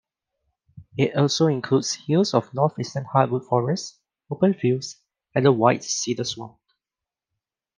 It 0.97 1.15
also 1.15 1.45
includes 1.45 1.93
hills 1.93 2.33
of 2.33 2.51
Northeastern 2.55 3.05
hardwood 3.05 3.45
forest, 3.45 3.99
open 4.31 4.55
fields, 4.55 4.97
and 5.35 5.45
a 5.45 5.51
white 5.51 5.81
cedarswamp. 5.81 6.57